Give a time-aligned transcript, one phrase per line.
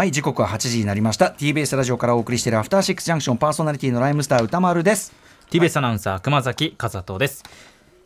[0.00, 1.26] はい時刻は8時になりました。
[1.26, 5.12] TBS ラジオからお送りしているアフターシックスジャンクションパーソナリティのライムスター歌丸です。
[5.50, 7.44] TBS アナウンサー熊崎和人です。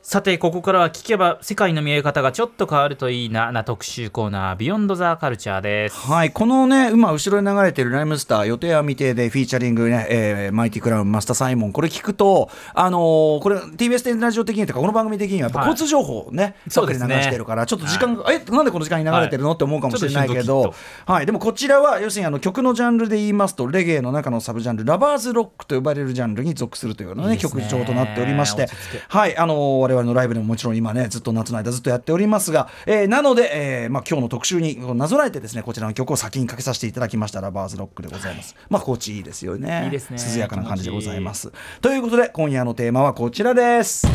[0.06, 5.96] さてここからは聞けば世界の見え方がちょっと変わるといいなな特集コーナービヨンドザカルチャーです。
[5.96, 11.72] はいこのね今後ろに流れてるライムスター予定は未定でフィーチャリングね、えー、マイティクラウンマスターサイモン。
[11.72, 20.74] これ聞くとあのー、これ TBS ラジオ的にとかこの番組的にはやっぱ交通情報ね、はい、そっくり流してるから、ちょっと時間が、はい、えなんでこの時間に流れてるの、って思うかもしれないけど
[21.06, 27.38] はいでもこちらは要するにあの曲のジャンルで言いますとレゲエの中のサブジャンルラバーズロックと呼ばれるジャンルに属するというのね。
[27.38, 28.68] 曲調となっておりまして
[29.08, 33.50] はいあのー、我々のライブでももちろん今ねずっと夏の間ずっとやっておりますが、えー、なので、
[33.84, 39.84] えーまあ、今日の特集になぞらえてですねこちらの曲を先にかけさせていただきましたラバーズロックでございます、はい、まあ心地いいですよね。
[39.84, 40.18] いいですね。
[40.34, 41.52] 涼やかな感じでございます。
[41.80, 44.06] ということで今夜のテーマはこちらです。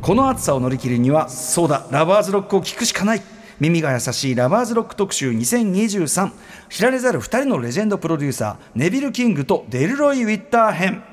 [0.00, 3.22] この暑さを乗り切るにはそうだラバーズロックを聴くしかない。
[3.60, 6.32] 耳が優しいラバーズロック特集2023
[6.68, 11.04] 知られざる2人のレジェンドプロデューサーネビル・キングとデルロイ・ウィッター編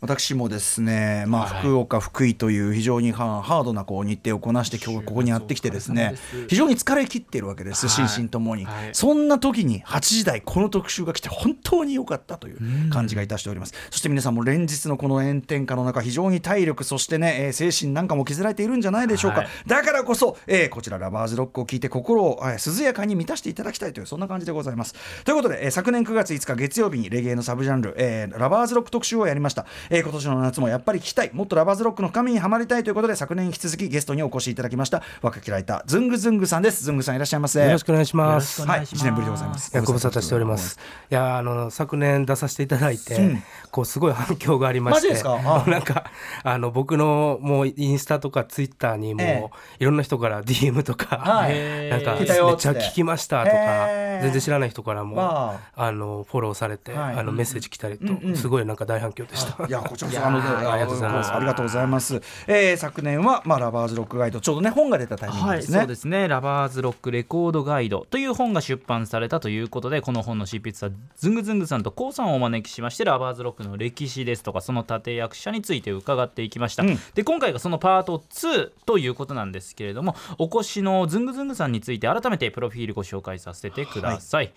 [0.00, 6.14] 私もですね、まあ、福岡、福井という非常にハードなこう日程をこなして今日ここにやってきてですね
[6.48, 24.94] 非常に疲れ切っているわけです、心身ともに、そんな時に8時台この特集が来て本当に良かったという感じがいたしております、そして皆さんも連日のこの炎天下の中非常に体力そしてね、えー、精神なんかも削られているんじゃないでしょうか、だからこそ、えー、こちらラバーズロックを聞いて心を、えー、涼やかに満たしていただきたいというそんな感じでございます。
[25.24, 31.30] ということで、えー、昨年9月5日月曜日にレゲエのサブジャンル、えー、ラバーズロック特集をやりました、えー、今年の夏もやっぱり聞きたい。
[31.32, 36.82] もっとラバーズロックの深みにはまりたいということで昨年引き続きゲストにお越しいただきました若きライターズングズングさんです。
[36.84, 37.64] ズングさんいらっしゃいませ。
[37.64, 38.62] よろしくお願いします。
[38.64, 38.80] はい。
[38.82, 39.80] 1年ぶりでございます。
[39.82, 40.78] ご無沙汰しております。
[41.10, 46.10] いやあの昨年出させていただいて、うん、こうすごい反響がありましてなんか
[46.42, 53.86] あの僕のもうインスタとかツイッターにも、えいろんな人から DM とか、はい、なんかめっちゃ聞きましたとか
[54.22, 55.90] 全然知らない人からもあ。
[56.00, 59.66] のフォローされて、はい、あのメッセージ来たりと、うんうん、すごいなんか大反響でした。
[59.66, 60.38] いやこちらあの
[60.72, 61.32] ありがとうございます。
[61.32, 62.22] ありがとうございます。
[62.46, 65.78] えー、昨年はまあラバーズロックガイドちょうどね本が出たタイミングですね。
[65.78, 66.28] はい、そうですね。
[66.28, 76.82] ラバーズロックレコードガイドという本が出版されたということで、この本の執筆はズングズングさんとコウさんをお招きしましてラバーズロックの歴史ですとかその立役者について伺っていきました。
[76.82, 84.44] うん、で今回がそのパート2ということなんですけれども、お越しのズングズングさんについて改めてプロフィールご紹介させてください。
[84.46, 84.52] はい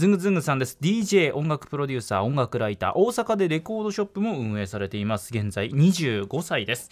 [0.00, 0.78] ズングズングさんです。
[0.80, 5.28] DJ 音楽プロデューサー音楽ライター大阪でレコードショップも運営されています。
[5.30, 6.90] 現在25歳です。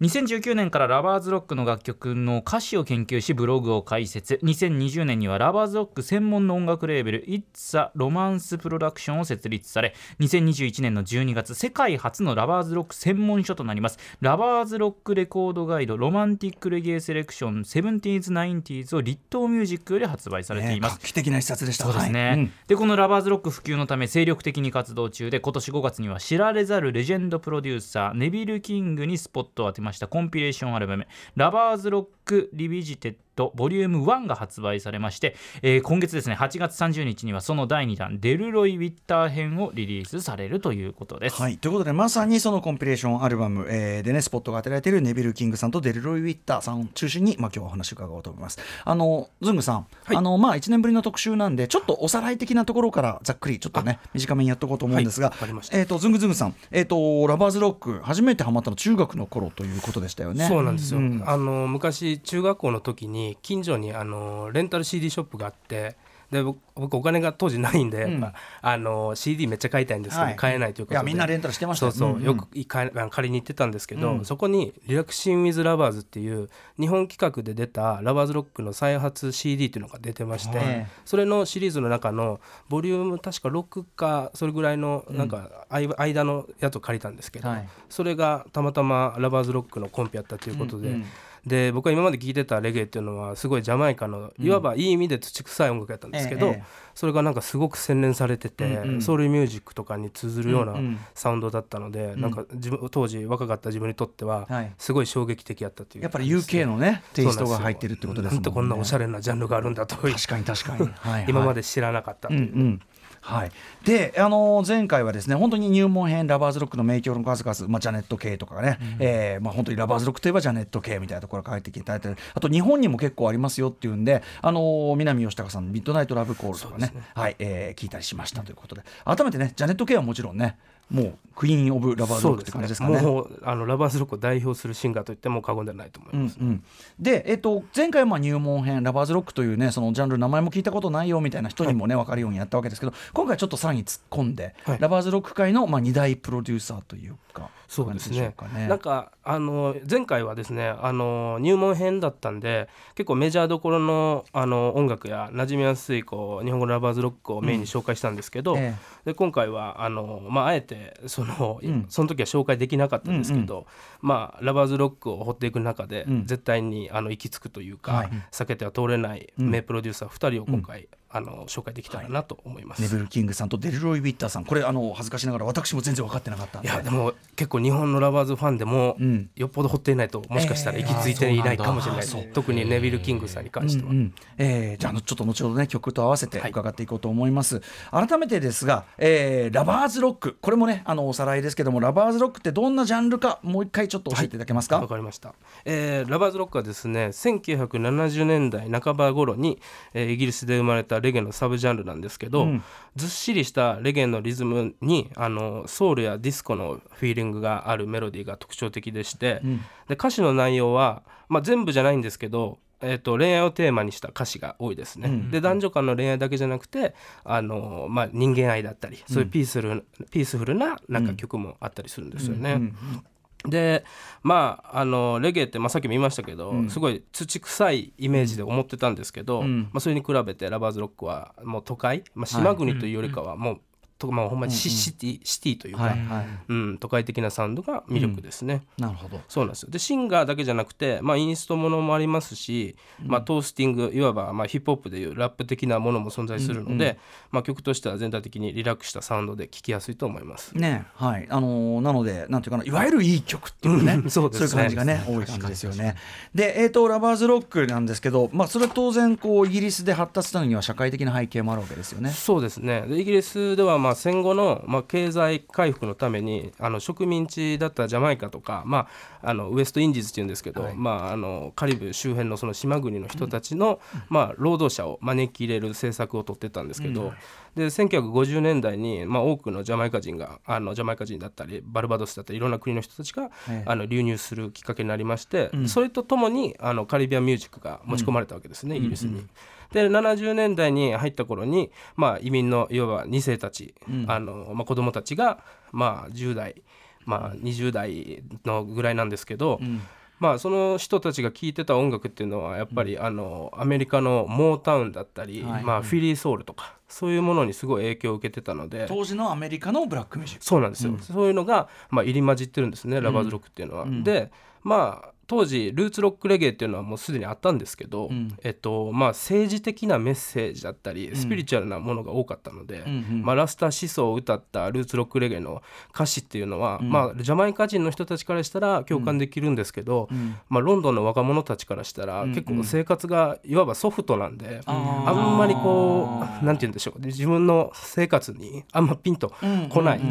[0.00, 4.40] 2019年からラバーズロックの楽曲の歌詞を研究しブログを開設。
[4.42, 13.98] 2020年にはラバーズロック専門の音楽レーベル It's a Romance Production を設立され2021年の12月世界初のラバーズロック専門書となります。
[14.20, 21.84] ラバーズロックレコードガイドロマンティックレゲエセレクション 70s、90s をリットーミュージックより発売されています、画期的な一冊でした。
[21.84, 22.38] そうですね、はい。
[22.38, 30.08] うん、でこのラバーズロック普及のため精力的に活動中で今年5月には知られざるレジェンドプロデューサーネビル・キングにスポットを当てました。
[30.08, 31.06] コンピレーションアルバム
[31.36, 41.40] 「ラバーズロック・Revisited Volume 1が発売されまして、えー、今月ですね8月30日にはその第2弾デルロイ・ウィッター編をリリースされるということです。
[41.40, 48.58] はい、ということでまさにそのコンピレーションアルバム、えー、でねスポットが当てられているネビル・キングさんとデルロイ・ウィッターさんを中心に、まあ、今日はお話を伺おうと思います。
[48.84, 60.46] あのズングさん、はい、あのまあ、1年ぶりの特集なんでちょっとおさらい的なところからざっくりちょっとね短めにやっておこうと思うんですが、はい、えーと、ズングズングさん、えーと、ラバーズロック初めてハマったの中学の頃ということでしたよね。
[60.46, 65.96] そうなんですよ、うん、あの昔中学校の時に近所にあのレンタル CD ショップがあって
[66.34, 66.42] で
[66.74, 71.06] 僕お金が当時ないんで、うん、あの CD めっちゃ買いたいんですけど、はい、買えないということで。
[71.06, 72.90] みんなレンタルしてましたそうそう、うんうん、よく借
[73.28, 76.48] りに行ってたんですけど、うん、そこに「Relaxin' With Lovers」っていう
[76.78, 90.88] 日本企画で出たラバーズロックの再発 CD っていうのが出てまして、はい、それのシリーズの中のボリューム確か6かそれぐらいのなんか間のやつを借りたんですけど、はい、それがたまたまラバーズロックのコンピやったということで。
[90.88, 91.06] うんうん
[91.46, 96.64] で僕は今まで聴いてたレゲエっていうのはすごいジャマイカのいわばいい意味で土臭い音楽やったんですけど、うんええ、
[96.94, 100.74] それがなんかすごく洗練されてて、うんうん、ソウルミュージックとかに通ずるような
[101.14, 102.12] サウンドだったので、うん。
[102.12, 104.48] うん、なんか自分当時若かった自分にとっては
[104.78, 108.50] すごい衝撃的やったという、やっぱり UK のねテイストが入ってるってことですもんね。
[108.50, 112.40] こんなおしゃれなジャンルがあるんだと確かに確かに、はい、今まで知らなかったという。
[112.40, 112.80] うんうん
[113.24, 113.52] はい、
[113.84, 128.82] で、あのー、前回はですね本当に入門編ラバーズロックの名曲の数々、まあ、ジャネット・ケイとかね、うん、えー、まあ、本当にラバーズロックといえばジャネット・ケイみたいなところから帰ってきていただいてあと日本にも結構ありますよっていうんで、あのー、南佳孝さんの「ミッドナイトラブコール」とかねね、はいえー、聞いたりしましたということで。
[129.06, 130.58] 改めてねジャネット・ケイはもちろんね
[130.90, 133.00] もう Queen of Lovers Rock って感じですかね。
[133.00, 136.38] もうあのラバーズロックを代表するシンガーといっても過言ではないと思います。
[136.40, 136.64] うんうん、
[137.00, 147.50] で、えっと、前回はまあ入門編ラバーズロックというねそのジャンル名前も聞いたことないよみたいな人にもね、はい、分かるようにやったわけですけど今回ちょっとさらに突っ込んで、はい、ラバーズロック界のまあ2大プロデューサーというか。
[147.66, 158.76] そうですね、ね、なんかあの前回はですねあの入門編だったんで結構メジャーどころのあの音楽や馴染みやすいこう日本語ラバーズロックをメインに紹介したんですけど、うんえ
[159.06, 163.60] え、で今回はあの、まあ、あえてその、うん、その時は紹介できなかったんですけど、うん。
[163.60, 163.66] うん、
[164.02, 174.44] まあ、ラバーズロックを掘っていく中で、絶対にあの行き着くというか、はい、避けては通れない名プロデューサー2人を今回、あの紹介できたらなと思います、はい、ネブル・キングさんとデルロイ・ウィッターさん。
[174.44, 190.36] これあの恥ずかしながら私も全然分かってなかったいやでも結構日本のラバーズファンでも、うん、よっぽど掘っていないともしかしたら行き着いていないかもしれない、えー、特にネビル・キングさんに関しては、うんうん、えー、じゃあちょっと後ほどね曲と合わせて伺っていこうと思います、はい、改めてですが、えー、ラバーズロック。
[190.40, 194.76] これもねあのおさらいですけどもラバーズロックってどんなジャンルかもう一回ちょっと教えていただけますか？
[194.76, 195.34] わ、はい、かりました、
[195.64, 199.60] えー、ラバーズロックはですね1970年代半ば頃に、
[199.92, 202.62] えー、イギリスで生まれたレゲエのサブジャンルなんですけど、うん、
[202.96, 209.58] ずっしりしたレゲエのリズムにあのソウルやディスコのフィーリングがあるメロディーが特徴的でして、うん、
[209.88, 215.08] で歌詞の内容は、まあ、全部じゃないんですけどえーと、恋愛をテーマにした歌詞が多いですね。
[215.08, 222.52] うん、で男女間の恋愛だけじゃなくてあの、まあ、人間愛だったりそういうピースフル、うん、ピースフルななんか曲もあったりするんですよね。
[222.52, 223.04] うんうん
[223.48, 223.84] で
[224.22, 233.60] まああのレゲエって、まあ、さっきも言いましたけど、うん、すごい土臭いイメージで思ってたんですけど、うん、まあ、それに比べてラバーズロックはもう都会、まあ、島国というよりかはもう
[233.98, 238.62] とまあ、ほんまにシ,、シティシティというか、はいはい、うん、都会的なサウンドが魅力ですね。
[238.78, 239.20] うん、なるほど。
[239.28, 239.70] そうなんですよ。
[239.70, 246.96] でシンガーだけじゃなくて、まあ、インストものもありますし、うん、まあ、トースティングいわば、まあ、ヒップホップでいうラップ的なものも存在するので、うんうん、
[247.32, 250.56] まあ、曲としては全体的にリラックスしたサウンドで聴きやすいと思います。
[250.56, 251.26] ねはい。
[251.28, 254.48] あのー、なのでなんていうかないわゆるいい曲っていうね、そうですね。
[254.48, 255.96] そういう感じがね多い感じですよね。
[256.34, 262.10] で、えーと、ラバーズロックなんですけど、まあ、それは当然こうイギリスで発達したのには社会的な背景もあるわけですよね。
[262.10, 262.82] そうですね。
[262.82, 268.88] でイギリスではまあ戦後のまあ、経済回復のためにあの植民地だったジャマイカとか、ま
[269.22, 277.12] あ、あのウエストインディーズっていうんですけど、はい、まあ、あのカリブ周辺のその島国の人たちの、うん、まあ、労働者を招き入れる政策を取ってたんですけど、うん、
[277.56, 283.30] で1950年代に、まあ、多くのジャマイカ人があのジャマイカ人だったりバルバドスだったりいろんな国の人たちが、
[283.66, 289.26] あの流入するきっかけになりまして、うん、それとともにあのカリビアンミュージックが持ち込まれたわけですね、イギリスに。
[289.74, 295.40] で70年代に入った頃に、まあ、移民のいわば2世たち、うん、あのまあ、子供たちが、
[295.72, 296.62] まあ、10代、
[297.04, 299.82] まあ、20代のぐらいなんですけど、うん、
[300.20, 306.74] まあ、その人たちが聴いてた音楽っていうのはやっぱり、うん、あのアメリカのモータウンだったり、はい、まあ、フィリーソウルとか。
[306.86, 310.44] そういうものにすごい影響を受けてたので当時のアメリカのブラックミュージック。
[310.44, 313.86] そうなんですよ、そういうのが、まあ、入り混じってるんですねラバーズロックっていうのは。
[314.04, 314.30] で
[314.62, 325.62] まあ当時ルーツロックレゲエっていうのはもうすでにあったんですけど、うん、えっとまあ、政治的なメッセージだったりスピリチュアルなものが多かったので、うんまあ、ラスタ思想を歌ったルーツロックレゲエの
[325.94, 330.08] 歌詞っていうのは、うん、まあ、ジャマイカ人の人たちからしたら共感できるんですけど、
[330.48, 339.32] まあ、ロンドンの若者たちからしたら結構生活がいわばソフトなんで、あんまりこうなんて言うんでしょう自分の生活にあんまピンと
[339.70, 340.10] こないリリ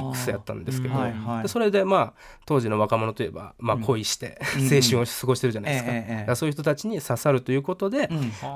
[0.00, 0.94] ックスやったんですけど、
[1.42, 2.12] でそれでまあ
[2.46, 4.23] 当時の若者といえば、まあ、恋して、
[4.56, 8.08] 青春を過ごしてるじゃないですか,、ええそういう人たちに刺さるということで、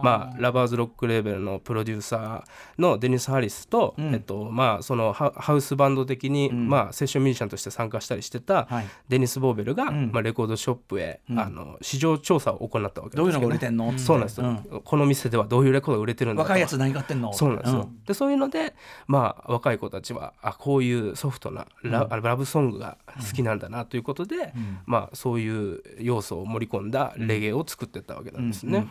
[0.02, 8.68] まあ、ラバーズロックレーベルのプロデューサーのデニス・ハリスと、えっとまあ、そのハウスバンド的に、まあ、セッションミュージシャンとして参加したりしてた
[9.08, 18.74] デニス・ボーベルが、まあ、レコードショップへ、あの市場調査を行ったわけですどういうのが売れてんのそうなんですよ、この店ではどういうレコードが売れてるんだ若いやつ何買ってんのそうなんですよ、でそういうので、
[19.06, 24.52] まあ、若い子たちはあこういうソフトなラ,、ラブソングが好きなんだなということで、
[24.86, 25.57] まあ、そういう
[25.98, 28.88] 要素を盛り込んだレゲエを作ってったわけなんですね。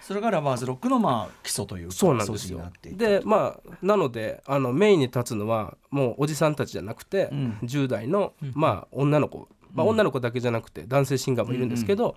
[0.00, 2.60] それがラバーズロックのまあ基礎というかそうなんですよ。
[2.82, 9.48] でまあなのであのメインに立つのはもうおじさんたちじゃなくて、うん、10代の、まあ、女の子。
[9.72, 12.14] まあ、女の子だけじゃなくて男性シンガーもいるんですけど、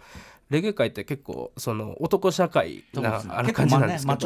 [0.50, 4.20] レゲエ界って結構その男社会なある感じなんですけど、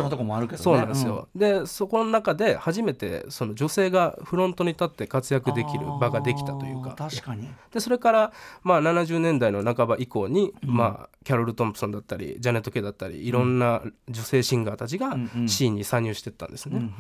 [0.57, 6.95] そうなんですよ、でそこの中で初めてその女性がフロントに立って活躍できる場ができたというか。
[6.97, 7.49] 確かに。
[7.71, 15.15] でそれからまあ70年代の半ば以降に、まあ、キャロル・トンプソンだったりジャネット・ケだったりいろんな女性シンガーたちが
[15.47, 16.91] シーンに参入していったんですね。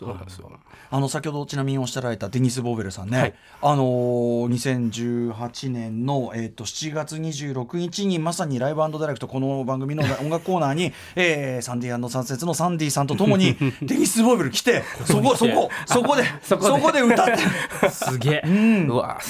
[0.00, 0.24] そうなん。
[0.24, 0.50] ですよ
[0.90, 3.34] あの先ほどちなみにおっしゃられたデニス・ボーベルさんね、はい。
[3.62, 17.00] あのー2018年の、えー、と7月26日にまさにライブダイレクトこの番組の 音楽コーナーに、えーサンディサンセッツのサンディさんとともに デニス・ボーベル来てそこ そこそこでそこで。
[17.02, 17.90] 歌って。
[17.90, 18.42] すげえ。
[18.44, 18.88] うん。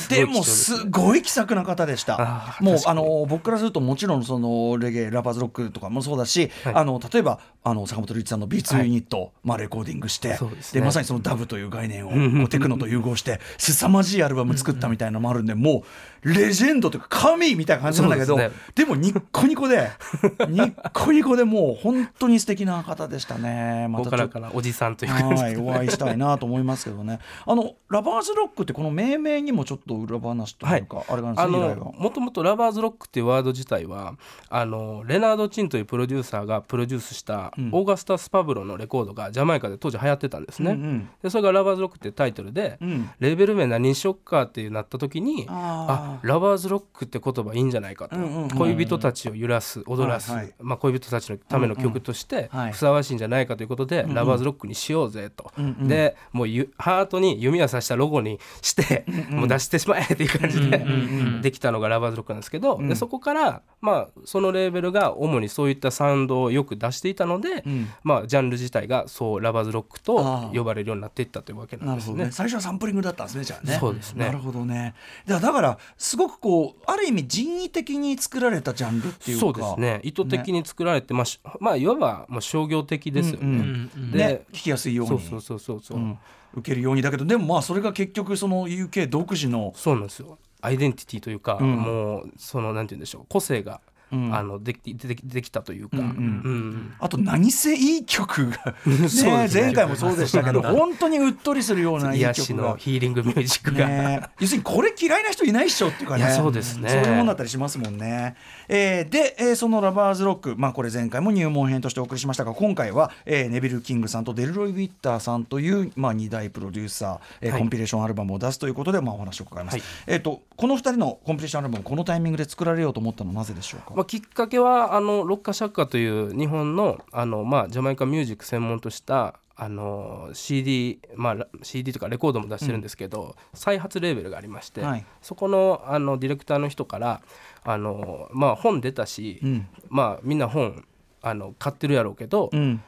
[0.08, 2.56] でもすすごい気さくな方でした。
[2.60, 6.74] もうあの僕からするともちろんそのレゲエラバーズロックとかもそうだし、はい。
[6.74, 10.82] あの例えばあの坂本龍一さんのビーツユニット、まあレコーディングして、そうですね。
[10.82, 12.06] まさにそのダブという概念
[12.42, 15.84] をテクノと融合して凄まじいアルバム作ったみたいなのもあるんで、も
[16.24, 19.90] うレジェンドというか神みたいな感じなんだけどで,、そうですもニッコニコで
[20.48, 23.88] ニッコニコでもう本当に素敵な方でしたね。
[23.88, 27.20] ま僕たからおじさんという感じはい、お会いしたいなと思いますけどね。
[27.46, 31.76] あのラバーズロックってこの命名にもちょっと裏話というか、あれがあるんですあね由来が。
[31.76, 34.14] のもともとラバーズロックっていうワード自体は
[34.48, 37.70] あのレナード・チンというプロデューサーがプロデュースしたうん。
[37.72, 40.72] オーガスタス・パブロのレコードがジャマイカで当時流行ってたんですね。
[40.72, 41.08] うんうん。
[41.22, 43.10] でそれがラバーズロックっていうタイトルで、うん。
[43.18, 50.54] レーベル名何にしよっかってなった時にああラバーズロックって言葉いいんじゃないかと、うんうんうん恋人たちを揺らす踊らす、はいはい。
[50.60, 54.14] まあ、恋人たちのための曲としてふさわしいんじゃないかということで、んうん。
[54.14, 55.88] ラバーズロックにしようぜと、うんうん。
[55.88, 62.88] でもうゆハートに弓矢刺したロゴにして、もう出してしまえっていう感じで、うんうんうんできたのがラバーズロックなんですけど、うん。
[62.88, 67.88] でそこから、まあ、そのレーベルが主にそういったサウンドをよく出していたので、うん。
[68.02, 72.32] まあ、ジャンル自体がそうラバーズロックと呼ばれるようになっていったというわけなですねね。。
[72.32, 73.78] 最初はサンプリングだったんですねじゃあね。
[73.80, 74.94] そうですねなるほどね。
[75.26, 79.40] だからすごくこうある意味人為的に作られたジャンルっていうか。
[79.40, 83.40] そうですね意図的に作られて、まあしまあいわばもう商業的ですよね。
[83.42, 85.20] うんうんうんうんでね聞きやすいように。
[85.20, 86.18] そうそうそうそうそう、うん
[86.52, 89.72] 受けるようにだけどでもまあそれが結局その UK 独自の。
[89.76, 93.80] そうなんですよアイデンティティというか、うんもうそのなんて言うんでしょう個性が、
[94.12, 94.34] うん。
[94.34, 96.08] あのできできできたというか、うんうん。
[96.08, 96.94] うん。
[96.98, 98.50] あと何せいい曲。
[98.50, 99.48] が、ね。
[99.52, 102.76] 前回もそうでしたけど本当にうっとりするようないい癒しの曲が。
[102.78, 106.30] ヒーリングミュージックが、ね、要するにこれ嫌いな人いないっしょっていうかね。
[106.30, 106.88] そうですね。
[106.88, 108.36] そういうもんだったりしますもんね、
[108.68, 117.60] えーで、えーそのラバーズロック、まあ、これ前回も入門編としてお送りしましたが今回は、えーネビル・キングさんとデルロイ・ウィッターさんという、まあ、2大プロデューサー、えーはい。
[117.60, 119.82] コンピレーションアルバムを出すということで、まあ、お話を伺います、はい。
[120.06, 135.04] えー、とこの2人のコンピレーションアルバムこのタイミングで作られようと思ったのはなぜでしょうか、まあ、きっかけはあのロッカシャッカという日本のあの、まあ、ジャマイカミュージック専門としたあの CD、まあ、ラ CD とかレコードも出してるんですけど、再発レーベルがありまして、はい。
[135.20, 137.20] そこのあのディレクターの人から
[137.62, 139.68] あの、まあ、本出たし、うん。
[139.90, 140.82] まあ、みんな本
[141.20, 142.82] あの買ってるやろうけど、うん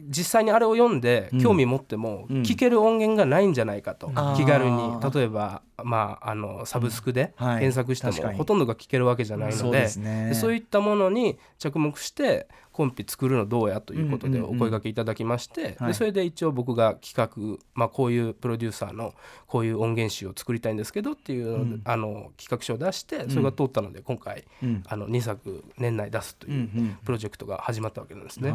[0.00, 1.42] 実際にあれを読んでうん。
[1.42, 2.42] 興味持ってもうん。
[2.42, 5.00] 聞ける音源がないんじゃないかと、気軽に。
[5.12, 7.60] 例えば、まあ、あのサブスクではい。
[7.60, 9.88] 検索してもほとんどが聞けるわけじゃないので,、
[10.34, 15.88] そういったものに着目してコンピ作るのどうやということでお声掛けいただきまして、はい。
[15.88, 19.14] でそれで一応僕が企画、まあ、こういうプロデューサーの
[19.48, 24.82] こういう音源集を作りたいんですけどっていうあの企画書を出してそれが通ったので今回、うん。
[24.86, 26.98] あの2作年内出すとうんいううん。
[27.04, 28.54] プロジェクトが始まったわけなんですね。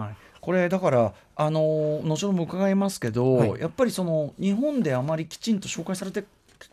[0.52, 3.62] はい、これだからあのー後ほども伺いますけど、はい。
[3.62, 6.24] やっぱりその日本であまりきちんと紹介されて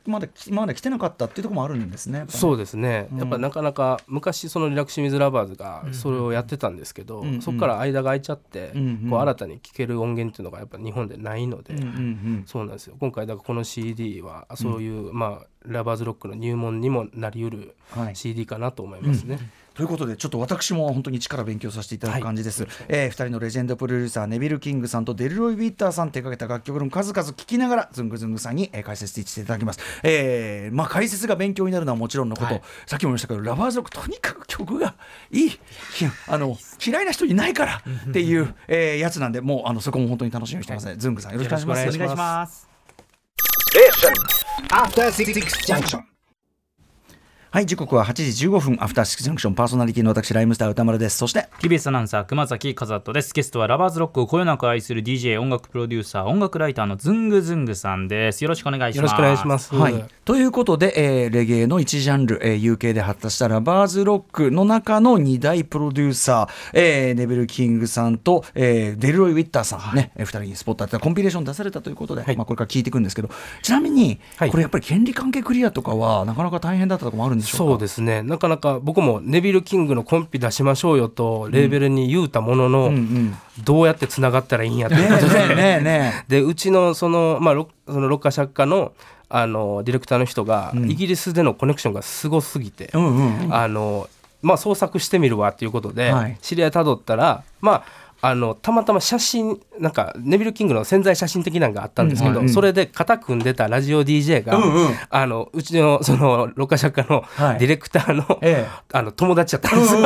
[0.06, 2.24] まだ今まで来てなかったっていうところもあるんですね。
[2.28, 3.18] そううですね、うん。
[3.18, 12.44] やっぱなかなか昔その Relaxin' With Lovers がそれをやってたんですけど、うんうんそこから間が空いちゃって、うんうんこう新たに聴ける音源っていうのがやっぱ日本でないので、うんうんうん。
[12.46, 12.96] そうなんですよ。
[13.00, 18.16] 今回だからこの CD はそういう、まあラバーズロックの入門にもなりうるはい。
[18.16, 19.38] CD かなと思いますね。
[19.74, 32.62] ということでちょっと私も本当に力勉強させていただく感じです、えー二人のレジェンドプロデューサーネビル・キングさんとデルロイ・ウィッターさん手掛けた楽曲の数々聴きながらズングズングさんに、えー解説していただきます、えーまあ、解説が勉強になるのはもちろんのこと、はい。
[32.86, 34.94] さっきも言いましたけどラバーズロックとにかく曲が
[35.30, 35.58] いい
[36.28, 41.80] あの嫌いな人いないからっていう、えーやつなんでもうあのそこも本当に楽しみにしてますね、ズングさんよろしくお願いします。
[41.80, 42.68] よろしくお願いします。
[44.70, 45.32] After Six
[45.66, 46.10] Junction.
[47.52, 51.19] はい時刻は8時15分アフターシックスジャンクションパーソナリティの私ライムスター宇多丸です。
[51.19, 53.35] そして TBS アナウンサー熊崎風斗です。
[53.35, 58.45] ゲストはラバーズロックをこよなく愛する DJ 音楽プロデューサー音楽ライターのズングズングさんです。
[58.45, 59.02] よろしくお願いします。
[59.02, 59.75] よろしくお願いします。
[59.75, 70.12] はい、ということで、えーレゲエの一ジャンル、えー UK で発達したラバーズロックの中の2大プロデューサー、えーネヴィル・キングさんと、えーデルロイ・ウィッターさん、ね。
[70.14, 72.37] えー、2人にスポット当てたコンピレーション出されたということで、はい。
[72.37, 73.30] まあ、これから聞いていくんですけど
[73.64, 74.50] ちなみに、はい。
[74.52, 77.73] これやっぱり権利関係クリアとかはなかなか大変だったところもあるんでしょうか？
[77.73, 78.23] そうですね。
[78.23, 83.37] なかなか僕もネビル・キングのコンピ出しましょうよとレーベルに言うたものの、うんうん。
[83.64, 85.18] どうやってつながったらいいんやってねえね
[85.50, 88.92] えねえねでうちのその,、まあ、ロそのロッカー作家の
[89.28, 90.90] あのディレクターの人が、うん。
[90.90, 93.54] イギリスでのコネクションがすごすぎて、えうんうんうん。
[93.54, 94.09] あの
[94.42, 96.38] まあ、創作してみるわっていうことで、はい。
[96.40, 97.85] 知り合いたどったら、まあ、
[98.22, 104.88] あのたまたま写真なんかネビル・キングの潜在写真的なのがあったんですけど、それで肩組んでたラジオ DJ が、うんうん。
[105.08, 107.58] あのうちのその録画作家のはい。
[107.58, 108.68] ディレクターの,、ええ。
[108.92, 110.00] あの友達だったんですよ。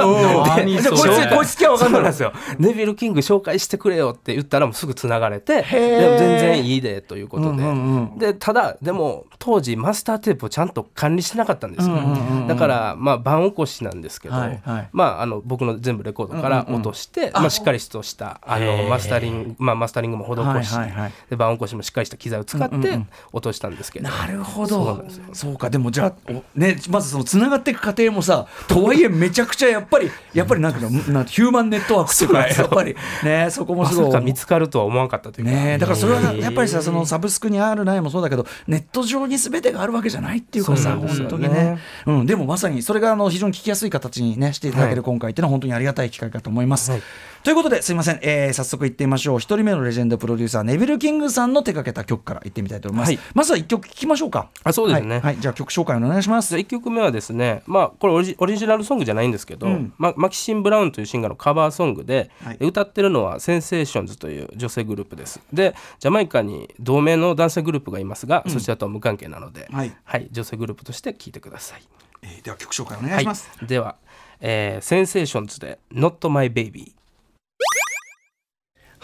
[2.00, 2.32] んですよ。
[2.58, 8.18] ネビル・キング紹介してくれよって言ったらもうすぐつながれて、ーでも全然いいでということで、うんうんうん。
[8.18, 11.94] でただでも当時マスターテープをちゃんと管理してなかったんですよ。
[11.94, 12.46] うんうんうんうん。
[12.46, 14.88] だからまあ番起こしなんですけど、はいはい。
[14.90, 21.12] まああの僕の全部レコードから落として、まあしっかりとしたあのマスタリングまあマスタリングも施し、はいはいはい。
[21.28, 23.08] で番起こしもしっかりした機材を使ってうんうんうん。
[23.34, 24.08] 落としたんですけど。
[24.08, 25.24] なるほそうなどんですよ。
[25.34, 34.12] そうかでもじゃあおねまずそのつながっていく過程もさとはいえめちゃくちゃやっぱりやっぱりなんかの なんヒューマンネットワークっていうかやっぱりねそこもまあすごい。
[34.12, 41.06] か見つかるとは思わなかったというか、ねだからそれはやっぱりさそのサブスクにあるないもそうだけどネット上に全てがあるわけじゃないっていうかさね。
[41.06, 46.90] 本当にね、うん、でもまさにそれがあの非常に聞きやすい形にねしていただける今回っていうのは本当にありがたい機会かと思います。
[46.90, 47.02] はい
[47.44, 49.38] ということですいません、えー早速いってみましょう。
[49.38, 53.18] 一人目のレジェンドプロデューサーネヴィル・キングさんの手掛けた曲からいってみたいと思います、はい。
[53.34, 54.48] まずは一曲聴きましょうか。
[54.62, 55.16] あそうですね。
[55.16, 55.36] はい、はい。
[55.40, 56.48] じゃあ曲紹介お願いします。
[56.48, 59.92] じゃあ1曲目はですねまあこれオリジオリジナルソングじゃないんですけど、うん。
[59.98, 62.56] まマキシン・ブラウンというシンガーのカバーソングで、はい。
[62.60, 65.38] 歌ってるのはセンセーションズという女性グループです。
[65.52, 69.92] でジャマイカに同名の男性グループがいますが、そちらとは無関係なので、はい。
[70.30, 71.82] 女性グループとして聴いてください。
[72.22, 73.96] えーでは曲紹介お願いします、はい、では、
[74.40, 76.94] えーセンセーションズで「Not My Baby」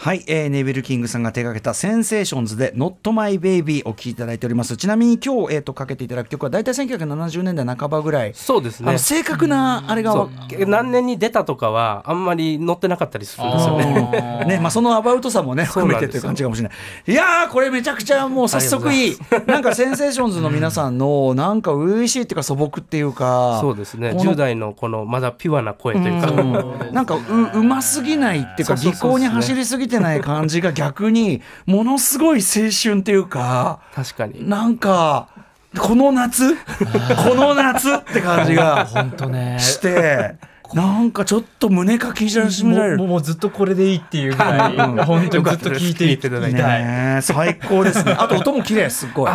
[0.01, 4.75] はい、えー、ネヴィル・キングさんが手掛けたセンセーションズで Not My Baby お聴きいただいております。
[4.75, 8.97] ちなみに今日、えー、とかけていただく曲は大体1970年代半ばぐらい、そうですね。
[8.97, 10.27] 正確なあれが
[10.65, 14.45] 何年に出たとかはあんまり載ってなかったりするんですよね。
[14.49, 17.11] ねまあ、そのアバウトさもね含めてという感じかもしれない。
[17.11, 24.15] いやーこれめちゃくちゃもう早速いいなんかセンセーションズの皆さんのなんか初々しいっていうか素朴っていうかそうですね。
[24.15, 26.91] この10代のこのまだピュアな声というか、うん。
[26.91, 34.49] なんかううますぎないっていうか技巧に走りすぎてない感じが逆にものすごい青春っていうか確かに。
[34.49, 35.27] なんか
[35.79, 36.55] この夏？
[37.23, 37.93] この夏？
[37.93, 39.57] って感じが本当ね。
[39.59, 40.35] して
[40.73, 44.75] なんかちょっと胸かきむしられるもうもうずっとこれでいいっていうぐらい
[45.05, 46.83] 本当にずっと聞いていただきたい。
[46.83, 48.13] ねえ最高ですね。
[48.17, 49.33] あと音も綺麗すっごい、う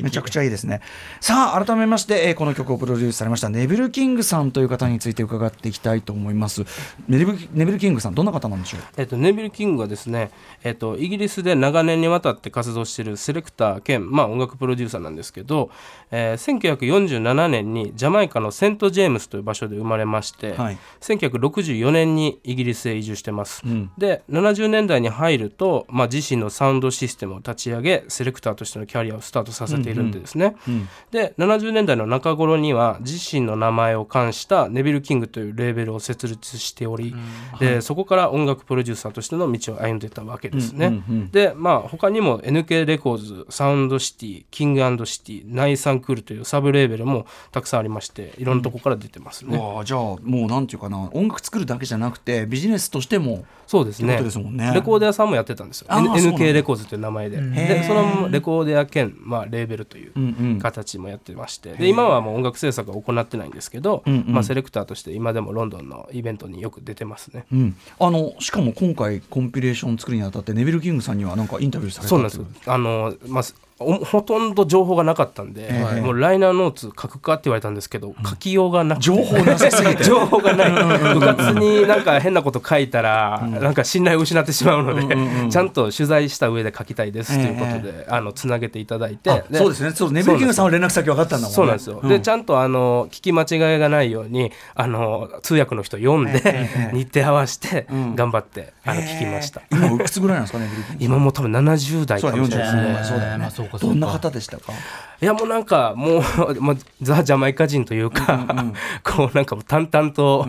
[0.00, 0.80] んめちゃくちゃいいですね。
[1.20, 6.64] さあ改めまして、えーこの曲をプロデュースされましたネビル・キングさんという方について伺っていきたいと思います。
[7.08, 8.80] ネビルネビル・キングさんどんな方なんでしょう？
[8.96, 10.30] えっと、ネビル・キングはですね、
[10.64, 15.70] えっと、イギリスで長年にわたって活動しているセレクター兼、まあ、音楽プロデューサーなんですけど、
[16.10, 20.78] えー1947年にジャマイカのセント・ジェームスという場所で生まれまして、はい。
[21.00, 23.62] 1964年にイギリスへ移住してます。
[23.64, 23.90] うん。
[23.96, 37.14] で70年代に入ると、まあ、自身のサウンドシステムを立ち上げセレクターとしてのキャリアをスタートさせているんでですね、うんで70年代の中頃には自身の名前を冠したネビル・キングというレーベルを設立しており、
[37.58, 40.86] でそこから音楽プロデューサーとしての道を歩んでたわけですね。
[40.86, 41.30] うんうんうん。
[41.30, 49.56] でまあ他にも NK レコーズサウンドシティキングシティナイサンクールというサブレーベルもたくさんありましていろんなとこから出てますね。
[49.56, 54.20] うわあじゃあもうなんていうかな音楽作るだけじゃなくてビジネスとしてもそうですね。
[54.22, 54.72] ですもんね。
[54.74, 55.88] レコード屋さんもやってたんですよ。
[55.90, 57.38] NK レコーズという名前で。
[57.38, 60.58] でそのレコード屋兼、まあ、レーベルといううんうん。
[60.58, 61.74] 形もやってまして。
[61.74, 64.32] で今はもう音楽制作は行ってないんですけど、うんうん。
[64.32, 67.44] まあ、セレクターとして今でもロンドンのイベントによく出てますね。
[67.52, 72.38] うん、あのしかも今回コンピレーション作るにあたってネビル・キングさんにはなんかインタビューされたそうなんです。
[72.38, 79.04] よあの、まあおほとんど情報がなかったんで、はいもうライナーノーツ書くかって言われたんですけど、書きようがなくて。
[79.04, 80.04] 情報なさすぎて。
[80.04, 81.14] 情報がない。
[81.14, 89.90] 部活になんか変なこと書いたら、なんか信頼を失ってしまうので、うんうんうんちゃんと取材した上で書きたいですということで、あのつなげていただいてあそうですね。
[89.92, 91.54] そうネビル・キングさんは連絡先分かったんだもんね。
[91.54, 98.14] そうなんですよ、でちゃんとあの聞き間違いがないようにあの通訳の人読んで、ええ日程合わせてん。
[98.14, 101.02] 頑張って、あの聞きました、今おいくつぐらいなんですかネビル・キングさん。
[101.02, 102.82] 今もう多分70代かもしれないですね。
[102.82, 104.72] そうだそうだよね、どんな方でしたか？
[105.20, 106.22] いやもうなんかもう、
[106.62, 108.46] まあ、ザ・ジャマイカ人というか、
[109.02, 110.46] こうなんかもう淡々と、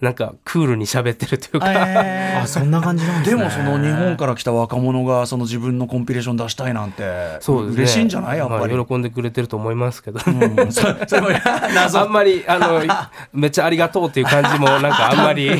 [0.00, 3.42] なんかクールに喋ってるというか、えあそんな感じなんでね。
[3.44, 7.82] ですもその日本から来た若者がその自分のコンピレーション出したいなんてそうですね。
[7.82, 8.38] 嬉しいんじゃない？
[8.38, 10.72] やっぱり、まあ喜んでくれてると思いますけど、うん。
[10.72, 11.28] そ それも
[11.94, 12.82] あんまりあの
[13.32, 15.50] めっちゃありがとうっていう感じもなんかあんまり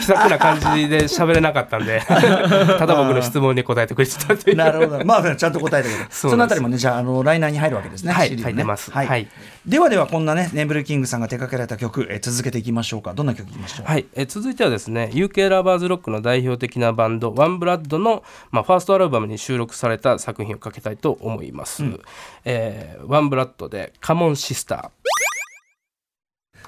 [0.00, 4.56] 気さくな感じで喋れなかったんでただ僕の質問に答えてくれてたっていう。
[4.56, 5.04] なるほど。
[5.04, 8.42] まあちゃんと答えてくれるそのあたりもねじゃああのライナーに入るわけですねはいね。
[8.42, 8.90] 入ってます。
[8.90, 9.06] はい。
[9.06, 9.28] はい。
[9.66, 13.14] ではではこんなねネビル・キングさんが手掛けられた曲、えー続けていきましょうか。
[13.14, 13.86] どんな曲いきましょう？
[13.86, 21.82] はい、え続いてはですね UK ラバーズロックの代表的なバンドワンブラッドの、まあ、ファーストアルバムに収録された作品をかけたいと思います、
[22.44, 24.90] えーワンブラッドで「カモンシスター」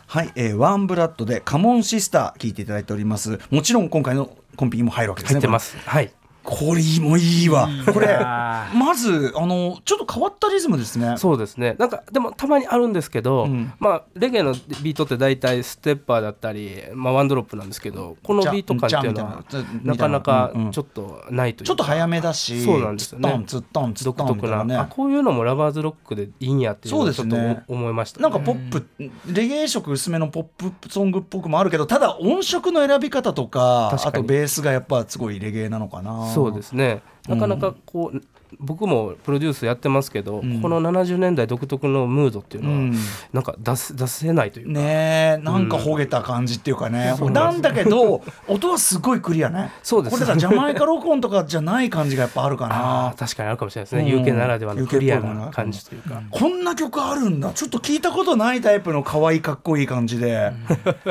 [0.07, 3.38] はい、えーワンブラッドでカモンシスター聞いていただいております。
[3.50, 5.77] もちろん今回のコンピにも入るわけですね入ってます。
[5.85, 6.12] はい
[6.44, 7.68] これもいいわ。
[7.92, 11.16] これまずあのちょっと変わったリズムですね。
[11.16, 11.74] そうですね。
[11.78, 14.52] なんかでもたまにあるんですけど、うん、まあレゲエの
[14.83, 19.44] ビートって大体ステッパーだったり、まあ、ワンドロップなんですけどこのビート感っていうのは
[19.83, 23.44] なかなかちょっとないというちょっと早めだしそうなんですよね。
[23.46, 27.37] ツットンツットン独特な、ね、あこういうのもラバーズロックでいいんやっていうのをちょっと
[27.68, 28.87] 思いました、ね、なんかポップ
[29.26, 37.03] レゲエ色薄めのポップソングっぽくもあるけどただ音色の選び方とかあとベースがやっぱすごいレゲエなのかなそうですね。
[37.29, 38.20] なかなかこう、
[38.61, 42.95] 僕もプロデュースやってますけど、うん、この70年代独特のムードっていうのは、うん、
[43.33, 44.73] なんか出せ出せないというか。
[44.73, 49.73] ねなんかほげた感じっていうかね、うん、なんだけど音はすごいクリアね。
[49.83, 50.14] そうです。
[50.17, 53.14] これだジャマイカ録音とかじゃない感じがやっぱあるかな。
[53.19, 57.53] 確かにあるかもしれないですね、うん、UK ならではのクリアな感じというか、こんな曲あるんだ。
[57.53, 60.53] ちょっと聞いたことないタイプの可愛いかっこいい感じで、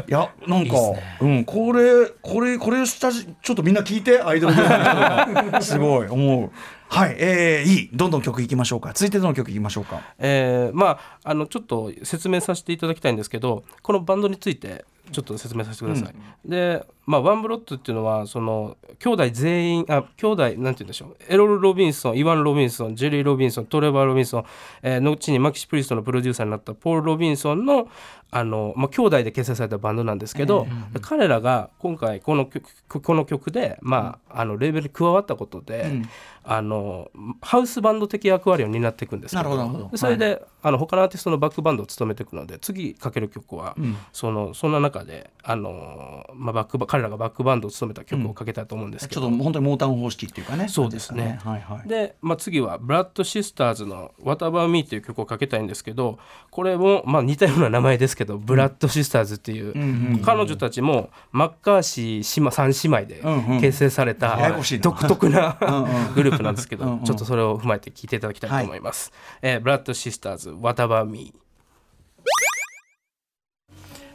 [0.07, 0.75] いやなんか
[1.21, 4.55] うん、これこれこれしたちょっとみんな聞いてアイドル
[5.61, 6.51] すごい思う
[6.93, 7.89] はい、えー、いい。
[7.91, 8.93] どんどん曲いきましょうか。
[8.93, 10.13] 続いてどの曲いきましょうか。
[10.19, 16.13] えー、まああのちょっと説明させていただきたいんですけどこのバンドについてちょっと説明させてください、
[16.45, 21.17] うん、でまあワンブロッドっていうのはその兄弟全員あ兄弟なんて言うんでしょう。
[21.27, 24.45] エロル・ロビンソンイワン・ロビンソンジェリー・ロビンソントレバー・ロビンソン、
[24.81, 27.89] えー、後にマキシ・プリストのプロデューサーになったポール・ロビンソンの
[28.31, 36.09] あの、まあ、兄弟で結成されたバンドなんですけど、えー、彼らが今回この曲この曲で、まあ、あのレーベルに加わったことで、うん、
[36.43, 37.11] あの
[37.41, 39.91] ハウスバンド的役割を担っていくんですけど。
[39.95, 50.67] それで、はい、あの他のアーティストのバックバンドを務めていくので次かける曲は、うん、そのそんな中であの、まあ、バック彼らがバックバンドを務めた曲をかけたいと思うんですけど、うん、ちょっと本当にモータウン方式っていうかね。
[50.67, 51.39] そうですね。
[51.43, 56.19] はいはい、で、まあ、次はブラッドシスターズの「What About Me」っていう曲をかけたいんですけど
[56.51, 64.37] これも、まあ、似たような名前ですけど、ブラッドシスターズっていう,、彼女たちもマッカーシー姉妹3姉妹で結成された
[64.81, 65.57] 独特な
[66.15, 69.11] グループなんですけどちょっとそれを踏まえて聞いていただきたいと思います。
[69.41, 71.33] はい、えー、ブラッドシスターズ「What About Me」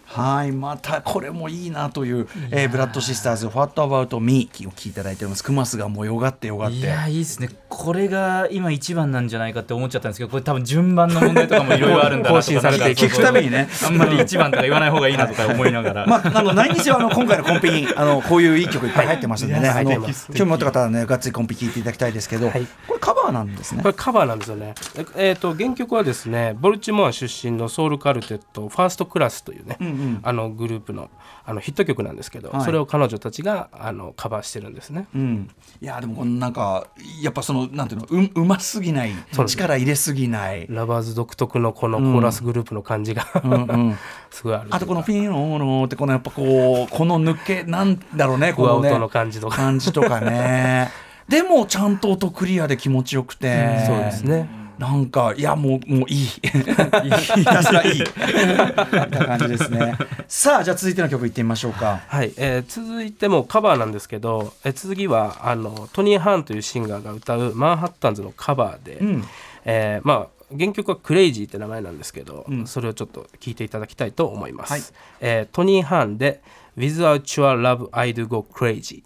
[0.08, 5.44] はいまたこれもいいなという、えー、ブラッドシスターズ「What About Me」を聞いていただいております。
[5.44, 6.76] クマスがもうよがってよがって。
[6.76, 7.50] いやいいですね。
[7.68, 16.06] これが今一番なんじゃないかって思っちゃったんですけどこれ多分順番の問題とかもいろいろあるんだ更新されて聞くためにねあんまり一番とか言わない方がいいなとか思いながら。
[16.08, 23.82] まああの何にせよあの今回のコンピにあのこういういい曲いっぱい入ってますんでね、はい、あの興味持った方はねがっつりコンピ聞いていただきたいですけど、はい、これカバーなんですね。
[23.82, 24.74] これカバーなんですよね。
[25.16, 31.10] えっ、ー、と原曲はですねボルチモア出身のソウルカルテットファーストクラスというね、うんうん、あのグループプの
[31.44, 35.06] あのヒット曲なんですけど、はい、それを彼女たちがあのカバーしてるんですね。
[35.14, 36.88] うん、いやでもこのなんか
[37.22, 39.12] やっぱそのなんていうのううますぎない
[39.46, 40.66] 力入れすぎない。
[40.68, 43.56] ラバーズ独特のこのコーラスグループの感じが、うんう
[43.90, 43.98] ん、
[44.30, 48.98] すごいあるあとこのフィンオーノってこのやっぱこうこの抜け なんだろうねこのね。
[48.98, 49.56] の感じとか。
[49.56, 50.90] 感じとかね。
[51.28, 54.48] でもちゃんと音クリアで気持ちよくて、そうですね。
[54.78, 56.26] なんかいやもうもういい。
[56.26, 59.94] ひたすらいいな感じですね
[60.28, 69.24] さあじゃあ続いての曲いってみましょうかはい、えー、続いてもカバーなんですけど、えー、次はあのトニー・ハーンというシンガーが歌うマンハッタンズのカバーで、うん、
[69.64, 74.82] えー、まあ原曲はクレイジーって名前なんですけど、うん、それをちょっと聞いていただきたいと思います、はい、
[75.20, 76.40] えー、トニー・ハーンで
[76.76, 79.02] Without Your Love I'd Go Crazy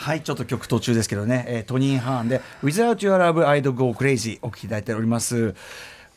[0.00, 5.54] はいちょっと曲途中ですけどね、えー、トニー・ハーンで「Without Your Love I'd Go Crazy」お聴きいただいております。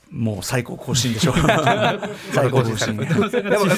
[0.09, 1.33] もう最高更新でしょ
[2.33, 2.95] 最高更新。
[2.95, 3.15] でも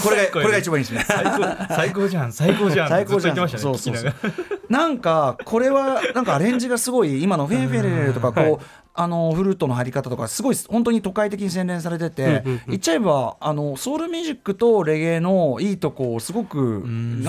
[0.04, 1.06] これがこれが一番いいですね。
[1.08, 2.34] 最高じゃん。
[2.34, 4.13] 最高じゃん最高じゃん、ね、そうそうそう。
[4.70, 16.88] なんかこれはなんかアレンジがすごい今のフェンフェレルとかこうあのフルートの入り方とかすごい本当に都会的に洗練されてて、言っちゃえばあのソウルミュージックとレゲエのいいとこをすごくあ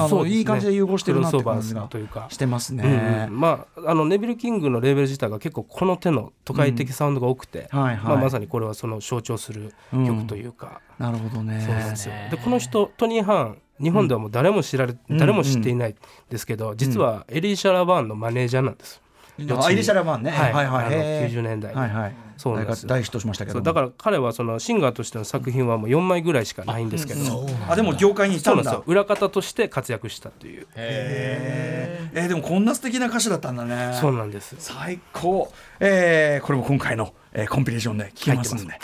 [0.09, 1.89] の、ね、いい感じで融合してるなって感じが
[2.29, 2.85] してますね。
[2.85, 3.33] うん。
[3.33, 10.81] うん、まああのネビル・キングのレーベル自体が結構この手の都会的サウンドが多くて、まあ、まさにこれはその象徴する曲というか。
[11.01, 11.67] うん、なるほどね。
[11.67, 15.95] ですよでこの人トニー・ハーン日本ではもう誰も知られ、うん、誰も知っていない
[16.31, 19.03] ですけど、実はエリー・シャラバーンのマネージャーなんです。
[19.39, 20.53] アイリシャラマンね、はい。
[20.53, 21.75] はいはい、90年代。
[21.75, 27.47] はいはい、そうなんです大ヒットしましたけどだから彼はそのシンガーとしての作品はもう4枚ぐらいしかないんですけど。
[27.69, 28.83] あでも業界にいたんだ。
[28.87, 30.67] 裏方として活躍したっていう。
[30.77, 33.97] へえー、でもこんな素敵な歌手だったんだね。
[34.01, 34.57] そうなんです。
[34.59, 38.79] 最高えー、これも今回の、えー、コンピレーションで聴けますんで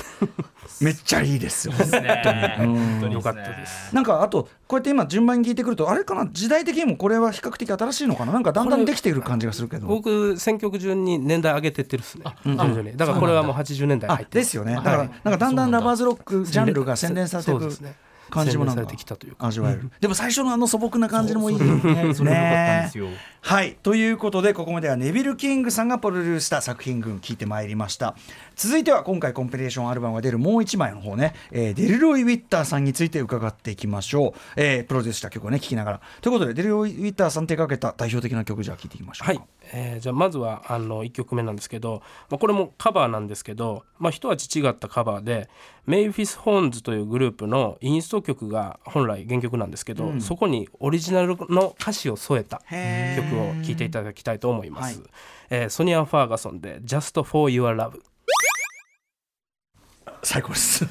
[0.80, 1.74] めっちゃいいですよ。
[1.74, 3.14] 本当に。
[3.14, 3.94] よかったです。
[3.94, 8.32] なんかあとこうやって今順番に聞いてくるとあれかな時代的にもこれは比較的新しいのかな？
[8.32, 9.86] なんかだんだんできている感じがするけど。
[9.86, 12.24] 僕選曲順に年代上げてってるっすね。
[12.44, 12.96] 徐々に。
[12.96, 14.40] だからこれはもう80年代入って。
[14.40, 14.74] ですよね。
[14.74, 17.78] だからなんかだんだんラバーズロックジャンルが洗練されていく。
[18.32, 18.82] 感じもなんか。
[19.38, 21.64] 味わえる、でも最初のあの素朴な感じのもいいね。
[22.24, 22.90] ね
[23.42, 23.76] はい。
[23.82, 28.14] ということでここまではネビル・キングさんがプロデュースした作品群聞いてまいりました。
[28.56, 36.00] 続いては今回コンピレーションアルバムが出るもう一枚の方ね、えー、デルロイ・ウィッターさんについて伺っていきましょう、えー、プロデュースした曲をね聴きながら。
[36.20, 39.40] ということでデルロイ・ウィッターさん手掛けた代表的な曲じゃあ聴いていきましょうはい、
[39.72, 45.48] えー、じゃあまずはあの1曲目なんですけど、まあ、これもカバーなんですけど、まあ、一味違ったカバーで
[45.86, 52.70] メイフィス・ホーンズというグループのインスト曲が本来原曲なんですけど、うん、そこにオリジナルの歌詞を添えた曲
[53.40, 55.08] を聴いていただきたいと思います、はい、
[55.50, 58.00] えー、ソニア・ファーガソンで「Just for Your Love」
[60.22, 60.86] 最高です。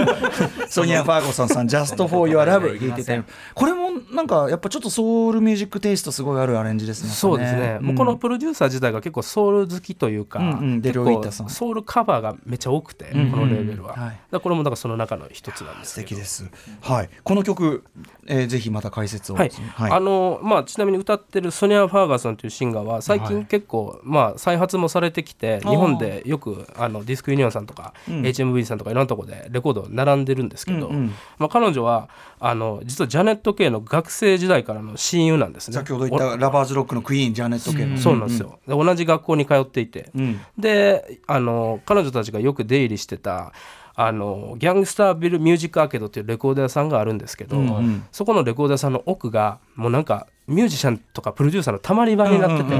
[0.68, 3.22] ソニア・ファーゴソンさん「Just for Your Love」 言ってて。
[3.54, 16.50] これもなんかやっぱちょっとソウルミュージックテイストすごいあるアレンジですねそうですね、うん、もうこのプロデューサー自体が結構ソウル好きというか、うんうん、結構ソウルカバーがめっちゃ多くて、うんうん、このレーベルは、はい、だこれもだからその中の一つなんです素敵です。
[16.80, 17.10] はい。
[17.22, 17.84] この曲、
[18.26, 28.12] えー、ぜひまた解説を、はい、はい、あのまあちなみに歌ってるソニア・ファーガソンというシンガーは最近結構、はい、まあ再発もされてきて日本でよくあのディスクユニオンさんとか、う
[28.58, 32.08] ん、HMV さんとかいろんなところでレコード並んでるんですけど、うんうん、まあ、彼女は
[32.40, 35.74] あの実はジャネット・ケイの学生時代からの親友なんですね。
[35.74, 43.52] 先ほど言ったラバーズロックのクイーンジャネット・ケイの、そうなんですよ、うん、同じ学校に通っていて、うん、であの彼女たちがよく出入りしてた
[43.94, 52.78] あのギャングスタービルミュージックアーケードっていうレコード屋さんがあるんですけど、うんうん、そこのレコード屋さんの奥がもうなんかミュージシャンとかプロデューサーのたまり場になってて。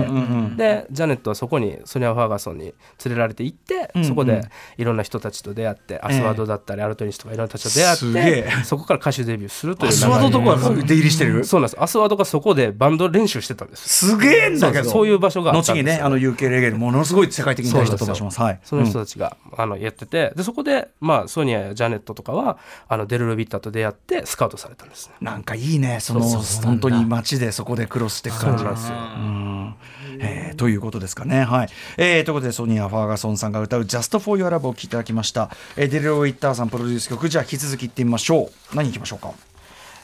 [0.56, 2.64] でジャネットはそこにソニア・ファーガソンに
[3.04, 4.42] 連れられて行って、そこで
[4.76, 9.90] いろんな人たちと出会って、アスワードだったり、アルトニスとかいろんな人たちと出会ってそこから歌手デビューするという。
[9.90, 11.44] アスワードとか出入りしてる？
[11.44, 11.82] そうなんです。
[11.82, 14.06] アスワードがそこでバンド練習してたんです。
[14.06, 14.90] すげえんだけど。
[14.90, 28.96] そういう場所が後にねあの UK レゲエものすごい世界的に大ヒットします、はい、その人たちが、あのやっててでそこで、まあ、ソニアやジャネットとかはあのデル・ルビッターと出会ってスカウトされたんです、ね、なんかいいねその本当に街でそこでクロスして感じますよ。
[28.96, 29.74] うん
[30.20, 31.42] えー、ということですかね。
[31.42, 35.50] はいえー、ということでソニア・ファーガソンさんが歌う「Just for Your Love」を聴いていただきました。
[35.76, 38.76] えー、デルロイ・ウィッターさんプロデュース曲じゃあ引き続きいってみましょう。
[38.76, 39.32] 何いきましょうか？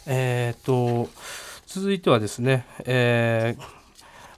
[0.07, 1.09] えっと
[1.69, 3.63] 続いてはですね、えー、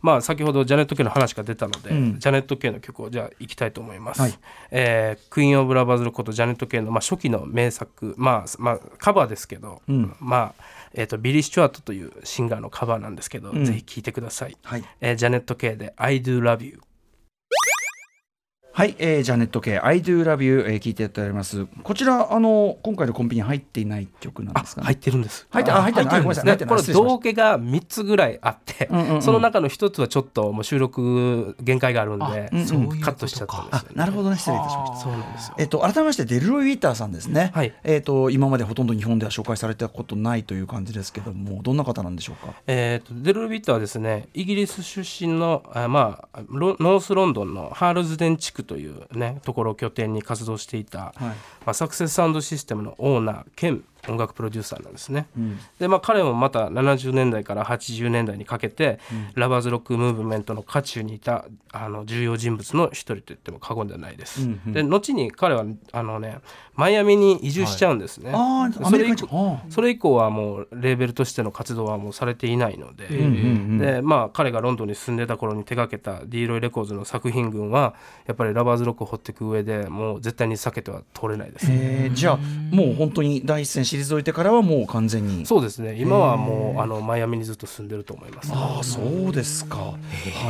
[0.03, 4.39] まあ、先ほどジャネット・ケイの話が出たので、うん、ジャネット・ケイの曲をじゃあいきたいと思います、はい、
[4.71, 14.85] えー、クイーン・オブ・ラバーズのことジャネット・ケイの、まあ、初期の名作、まあまあ、カバーですけど、うん、まあえーと、ビリー・スチュワートというシンガーのカバーなんですけど、うん、ぜひ聴いてください、はい。
[15.01, 16.81] えー、ジャネット・ケイで「I do love you」
[18.77, 21.65] はい、えー、ジャネット・ケイ I do love you、えー、聞いていただきます。
[21.83, 25.47] こちらあの今回のコンピに入っていない曲なんですか、ね、入ってるんです。
[25.49, 26.57] 入って入ってるんですね。
[26.59, 34.37] これ道家が三つぐらいあって、うんうんうん、その中の一つはちょっともう収録限界があるんで、うんうん、カットしちゃったんです、ね、なるほどね。
[34.37, 34.97] 失礼いたしました。
[34.99, 35.55] そうなんですよ。
[35.57, 42.53] えっ、ー、と改めましてデルロイ・ウィッターさんですね、はい、えっ、ー、と今までほとんど日本では紹介されたことないという感じですけどもどんな方なんでしょうか？
[42.67, 51.35] えっ、ー、とデルロイ・ウィッターはですねイギリス出身のあまあノースロンドンのハールズデン地区というねところを拠点に活動していた、はい、ま
[51.67, 55.27] あ、サクセスサウンドシステムのオーナー兼音楽プロデューサーなんですね。
[55.37, 64.43] うん、でまあ彼もまた70年代から80年代にかけて、うん、ラバーズロックムーブメントの渦中にいたあの重要人物の一人と言っても過言ではないです。
[64.43, 66.39] うんうん、で後に彼はあのね
[66.75, 68.33] マイアミに移住しちゃうんですね。
[68.33, 73.29] はい、それ以降それ以降はもうレーベルとしての活動はもうされていないので、うんうんう
[73.75, 77.95] ん、でまあ彼がロンドンに住んでた頃に手掛けた D ロイレコーズの作品群は
[78.27, 82.11] やっぱりラバーズロックを掘っていく上でもう絶対に避けては通れないです、ね。
[82.13, 85.47] じゃあもう本当に第一線退いてからはもう完全に。
[85.47, 85.95] そうですね。
[85.99, 89.77] 今はもうあのマイアミにずっと住んでると思います、ああそうですか。
[89.79, 89.95] は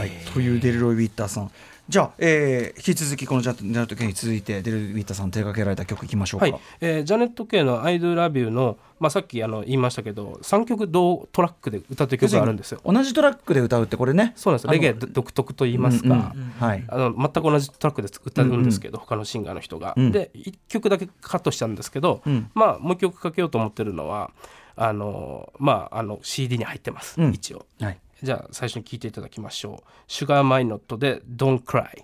[0.05, 0.11] い。
[0.33, 1.51] というデルロイ・ウィッターさん
[1.89, 6.61] じゃあ、えー、引き続きこのジャネット・ケイに続いてデル・ウィッターさん手掛けられた曲いきましょうか、はい。
[6.81, 12.81] えー、ジャネット・ケイの「I Do Love You の」まあ、さっきあの言いましたけど3曲同トラックで歌ってる曲があるんですよ。
[12.85, 14.33] 同じトラックで歌うってこれね。
[14.37, 24.31] そうなんですレゲエ独特と言いますか、うんうん、はい、あの全く同じトラックで歌うんですけど、うんうん、他のシンガーの人が、うん、で1曲だけカットしたんですけど、うん、まあもう1曲かけようと思ってるのは
[24.77, 32.03] あのまああの CD に入ってます、一応、はい、じゃあ最初に聴いていただきましょう「シュガーマイノット」で「Don't Cry」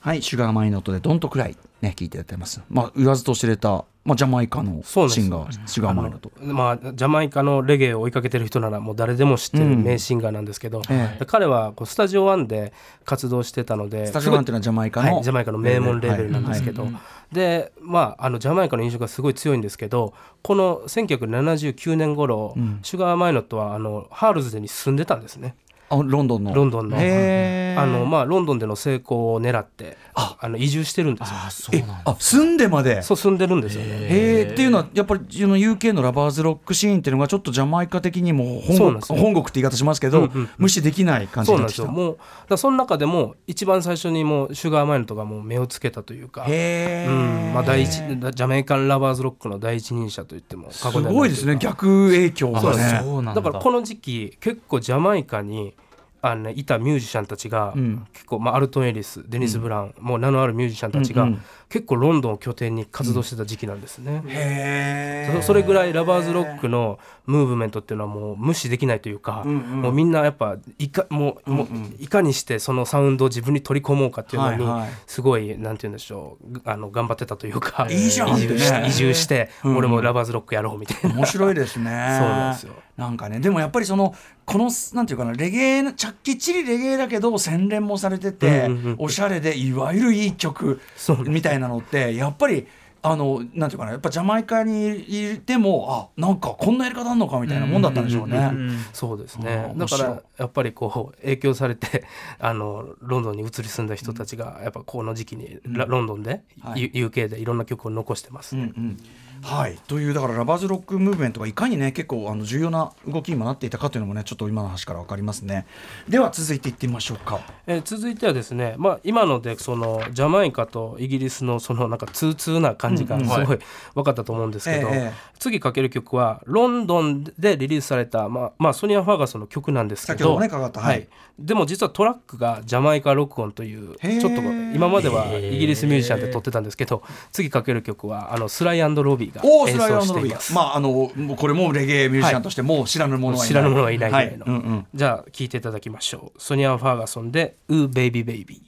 [0.00, 2.60] はい、シュガーマイノットでドントクライね、聞いてやってます。
[2.68, 6.32] まあ、言わずと知れた、まあ、ジャマイカのシンガー、シュガーマイノット。
[6.40, 12.72] まあ、ジャマイカのレゲエを追いかけてる人なら、もう誰でも知ってる名シンガーなんですけど、うんええ、彼はこうスタジオワンで
[13.04, 16.92] 活動してたので、スタジオワンっていうのはジャマイカの、はい、ジャマイカの名門レーベルなんですけど、はい。
[16.92, 16.98] は
[17.32, 25.54] い、で、まあ、あのジャマイカの印象がすごい強いんですけど、この1979年頃、うん、シュガーマイノットはあのハールズデンに住んでたんですね。
[25.90, 26.54] あロンドンの。
[26.54, 26.96] ロンドンの。
[26.96, 30.36] あの、まあ、ロンドンでの成功を狙ってあ。
[30.40, 31.34] あの移住してるんですよ。
[31.46, 33.02] あそうえなんだあ住んでまで。
[33.02, 33.88] そう住んでるんですよね。
[33.90, 40.48] へえっていうのはやっぱりその UK のラバーズロックシーンっていうのがちょっとジャマイカ的にも本国そうなんですよ本国って言い方しますけど、うんうんうん。
[40.58, 41.82] 無視できない感じそうになんってきた。
[41.84, 42.04] なですよ。
[42.04, 46.44] もうだその中でも一番最初にもうシュガーマインとかも目をつけたというか。
[46.46, 47.12] へえ、う
[47.50, 47.54] ん。
[47.54, 51.56] まあ、第一ジャマイカンラバーズロックの第一人者と言っても過す去ではないごいですね。
[51.56, 53.00] 逆影響あがね。
[53.02, 53.40] そうなんだ。
[53.40, 55.74] だからこの時期結構ジャマイカに
[56.20, 58.06] あの、ね、いたミュージシャンたちが、うん。
[58.12, 61.28] 結構、まあ、アルトン・エリスデニス・ブラウン、もう名のあるミュージシャンたちが、
[61.68, 64.22] 結構ロンドンを拠点に活動してた時期なんですね。
[64.26, 69.82] へそそれぐらいラバーズロックのムーブメントっていうのはもう無視できないというか、うんうん。
[69.82, 71.76] もうみんなやっぱいかもう,、もううん。
[71.76, 74.90] うんいかにしてそのサウンドを自分に取り込もうかっていうのに、はいはい。
[75.06, 78.86] すごいなんて言うんでしょうあの頑張ってたというか移住しってね。
[78.88, 79.70] 移住して、うん。
[79.72, 81.14] うん俺もラバーズロックやろうみたいな。
[81.14, 81.84] 面白いですね。
[82.18, 82.72] そうなんですよ。
[82.98, 84.12] なんかねでもやっぱりその
[84.44, 92.68] このなんていうかなレゲエちゃっきっちりレゲエだけど洗練もされてて、うんうんうんおしゃれでいわゆるいい曲そうみたいなのってやっぱり
[93.00, 98.38] あのなんていうかなやっぱジャマイカにいてもあなんかこんなやり方あんのかみたいなもんだったんでしょうね。
[98.52, 102.04] うんそうですあねだからやっぱりこう影響されて
[102.38, 106.90] あのロンドンに移り住んだ人たちがやっぱこの時期にラロンドンで、はい。
[106.92, 108.96] UK でいろんな曲を残してます、うんうん
[109.42, 115.66] はい、というだからラバーズロックムーブメントがいかにね結構あの重要な動きにもなっていたかというのもねちょっと今の話から分かりますね。
[116.08, 117.40] では続いていってみましょうか。
[117.66, 123.28] えー続いてはですね、まあ、今のでそのジャマイカとイギリスのそのなんか通通な感じがうんうん。
[123.28, 123.58] すごい
[123.94, 130.80] 分かったと思うんですけど、ええ次かける曲はロンドンでリリースされた、まあまあ、ソニア・ファーガソンの曲なんですけど先ほどねかかった。
[130.80, 131.08] はい。
[131.38, 134.42] でも実はトラックがジャマイカ録音というちょっと
[134.74, 140.54] 今まではイギリスミュージシャンで撮ってたんですけど次かける曲はあのスライロビーースライア奏しています。
[140.54, 144.84] まああのこれもレゲエミュージシャンとしてもう知らぬ者はいない、知らぬ者はいないぐらいの。
[144.94, 146.42] じゃあ聴いていただきましょう。
[146.42, 148.60] ソニア・ファーガソンで「ウーベイビーベイビー」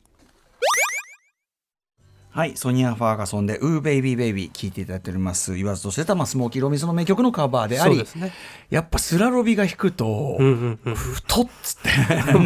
[2.32, 5.56] はい、ソニア・ファーガソンで「ウーベイビーベイビー」聴いていただいております。
[5.56, 8.32] 言わずとしてた、まあ、スモーキー・ロビンソンの名曲のカバーでありそうですね。
[8.70, 10.94] やっぱスラロビが弾くと、うんうんうん。
[10.94, 11.90] 太っつって。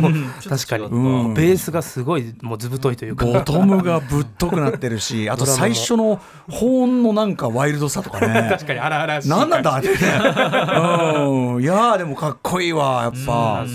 [0.49, 1.35] 確かに、うん。
[1.35, 3.27] ベースがすごいもう図太いというか。
[3.27, 6.19] ボトムがぶっとくなってるし あと最初の
[6.49, 8.49] ホーンのなんかワイルドさとかね。
[8.49, 13.67] 確かに荒々しい何なんだってね、うん、いやーでもかっこいいわやっぱ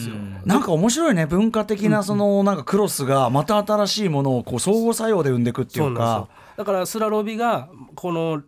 [0.50, 6.28] なんか面白いね文化的なそのなんかクロスがまた新しいものをこう相互作用で生んでいくっていうか。
[6.58, 8.42] だからスラロビがこの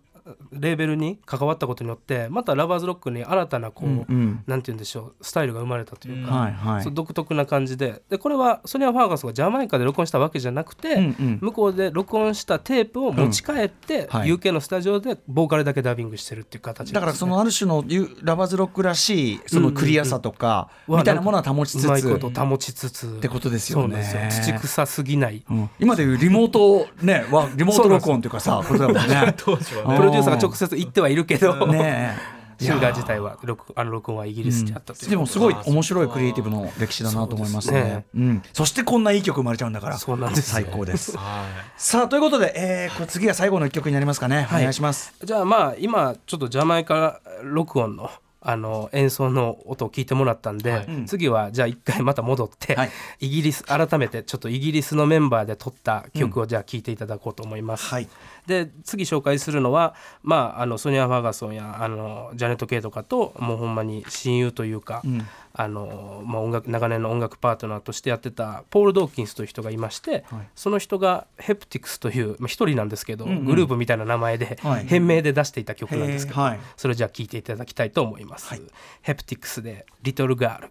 [0.52, 4.44] レーベルに関わったことによってまたラバーズロックに新たなこう、うんうん。
[4.48, 6.94] なんて言うんでしょうスタイルが生まれたというか、はいはい。
[6.94, 8.02] 独特な感じで。
[8.10, 11.40] でこれはソニア・ファーガソンがジャマイカで録音したわけじゃなくて、うんうん。
[11.42, 14.30] 向こうで録音したテープを持ち帰って、はい。
[14.30, 16.94] UK のスタジオでボーカルだけダビングしてるっていう形ね。
[16.94, 20.96] だからそのある種のユラバーズロックらしいそのクリアさとかうん。
[20.96, 23.08] うんみたいなものは保ちつうまいつこと保ちつつ。
[23.08, 24.04] ってことですよね。
[24.04, 24.54] そうなんですよ。
[24.56, 25.44] 土臭すぎない。
[25.50, 25.70] うん。
[25.80, 29.34] 今でいうリモートねはリモート録音っていうかさことだもんね。
[29.38, 32.42] 当時はプロデューサーが直接行ってはいるけど、ねえ。
[32.62, 37.82] シンガー自体は録あの録音はイギリスであったう、でもすごい面白いクリエイティブの歴史だなと思いますね。
[37.82, 38.06] ね。
[38.16, 41.18] うん、そしてこんないい曲生まれちゃうんだからそうなんです最高です。
[41.18, 41.44] は
[41.76, 42.20] さあとい。
[42.20, 48.12] うことで、えー、これ次が最後の一曲になりますかね、はいお願いしますじゃあまあ今ちょっとジャマイカ録音の
[48.44, 50.86] あの演奏の音を聞いてもらったんで、はい。
[50.86, 51.06] うん。
[51.06, 52.92] 次はじゃあ一回また戻って、はい。
[53.20, 57.86] イギリス改めてちょっとイギリスのメンバーで撮った曲をじゃあ聴いていただこうと思います。
[57.86, 58.08] はい。
[58.48, 70.50] で次紹介するのは、まあ、あのソニア・ファーガソンやあのジャネット・ケイとかともうほんまに親友というか、うんあのまあ、音楽長年の音楽パートナーとしてやってたポール・ドーキンスという人がいまして、はい。
[70.56, 73.46] その人がヘプティクスというまあ一人なんですけど、うんうん。
[73.46, 74.86] グループみたいな名前で、はい。
[74.86, 76.60] 変名で出していた曲なんですけど、はい。
[76.78, 78.48] それをじゃあ聴いていただきたいと思います。
[78.48, 78.62] はい。
[79.02, 80.70] ヘプティクスで「リトル・ガール」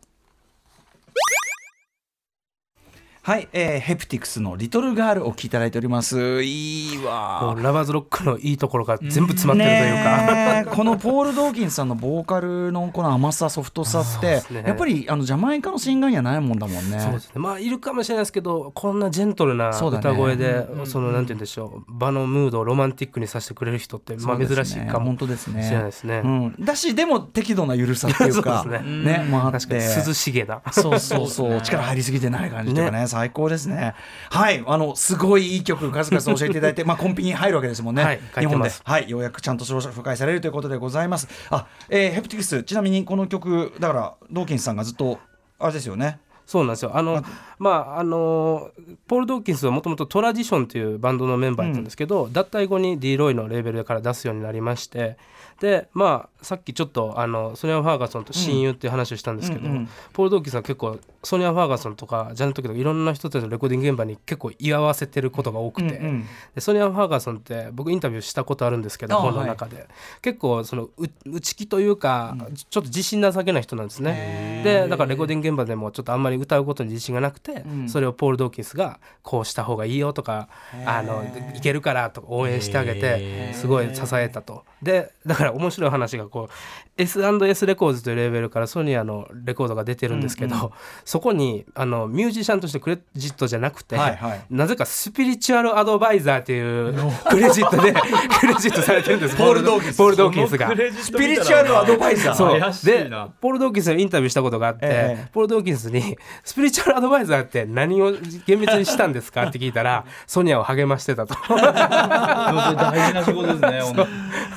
[3.22, 6.42] はい、えー、ヘプティクスの「リトルガール」を聴いていただいております。
[6.42, 10.76] いいもわうラバーズロックのいいところが全部詰まってるというか。
[10.76, 14.64] このポール・ドーキンさんのボーカルのこの甘さソフトさって、ね。
[14.66, 16.98] やっぱりあのジャマイカのシンガーにはないもんだもんね。
[16.98, 17.32] そうですね。
[17.34, 25.62] まあいるかもしれないですけどこんなジェントルな歌声でそ,、のなんて言うんでしょう場のムードをロマンティックにさせてくれる人って、まあ、珍しいかも本当ですね。
[25.62, 26.22] しれないですね。
[26.24, 28.62] うん、だしでも適度な緩さっていうか。
[28.64, 29.26] そうですね。
[29.28, 30.62] もあ確かに涼しげな。
[30.72, 33.94] そうそうそう、 力入りすぎてない感じとかね、最高ですね。
[34.30, 38.04] はい、あの、すごいいい曲、数々教えていただいて、 まあ、コンピに入るわけですもんね。
[38.04, 41.28] はい日本ではい、ようやくちゃんと紹介されるということでございます。
[41.50, 45.18] あ、えーヘプティクス、ちなみにこの曲、だから、ドーキンスさんがずっと、
[45.58, 46.20] あれですよね。
[46.50, 47.22] そうなんですよあの
[47.60, 48.72] まああの
[49.06, 55.16] ポール・ドーキンスはもともとトラディションというバンドのメンバーだったんですけど、うん、脱退後に D ロイのレーベルから出すようになりまして
[55.60, 69.86] でまあさっきちょっとあのソニア・ファーガソンと親友っていう話をしたんですけど、うんうんうん、ポール・ドーキンさん結構ソニア・ファーガソンとかジャンルとかいろんな人たちのレコーディング現場に結構居合わせてることが多くて、うんうん、でソニア・ファーガソンって僕インタビューしたことあるんですけど本の中で、はい、
[70.22, 70.88] 結構その
[71.26, 74.62] 内気というか、うん、ちょっと自信なさげな人なんですね。
[74.64, 80.48] でだからレコーディング現場でもちょっとあんまり歌うことに自信がなくて、うん、それをポール・ドーキンスがこうした方がいいよとか
[80.86, 81.22] あの
[81.54, 84.64] いけるからと応援してあげてすごい支えたと。
[84.82, 86.52] でだから面白い話がこう
[86.96, 90.70] S&S レコーズというレーベルからソニアのレコードが出てるんですけど、うんうん、
[91.04, 96.94] そこにあのミュージシャンとしてクレジットじゃなくて、はいはい、なぜかスピリチュアルアドバイザーっていう
[97.28, 97.92] クレジットで
[98.40, 99.36] クレジットされてるんです。
[99.36, 99.96] ポール・ドーキンス。
[99.96, 100.70] ポール・ドーキンスが。
[100.70, 108.12] スピリチュアルアドバイザーそうでポール・ドーキンスにインタビューしたことがあって、えー、ポール・ドーキンスに「スピリチュアルアドバイザーって何を
[108.46, 111.34] 厳密にしたんですか?」って聞いたら ソニアを励ましてたと。
[111.48, 113.80] 大事な仕事ですね